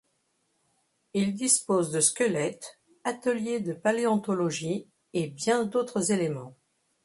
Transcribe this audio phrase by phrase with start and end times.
[1.13, 6.57] Il dispose de squelettes, atelier de paléontologie et bien d'autres éléments.